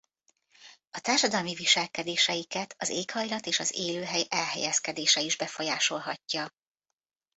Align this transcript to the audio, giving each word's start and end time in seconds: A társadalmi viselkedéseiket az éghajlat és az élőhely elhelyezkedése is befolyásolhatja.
A 0.91 0.99
társadalmi 0.99 1.53
viselkedéseiket 1.53 2.75
az 2.77 2.89
éghajlat 2.89 3.45
és 3.45 3.59
az 3.59 3.71
élőhely 3.77 4.25
elhelyezkedése 4.29 5.21
is 5.21 5.37
befolyásolhatja. 5.37 6.49